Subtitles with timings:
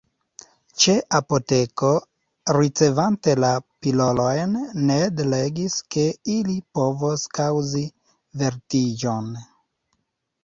[0.83, 1.89] Ĉe apoteko,
[2.57, 3.51] ricevante la
[3.85, 4.55] pilolojn,
[4.87, 6.05] Ned legis ke
[6.39, 7.83] ili povos kaŭzi
[8.43, 9.29] vertiĝon.